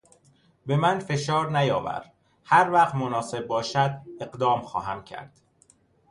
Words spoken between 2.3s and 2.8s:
هر